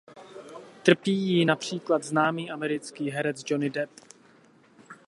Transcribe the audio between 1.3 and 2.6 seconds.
například známý